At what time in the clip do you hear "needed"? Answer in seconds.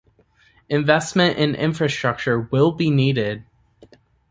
2.89-3.43